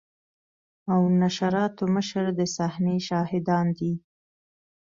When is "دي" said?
3.77-3.93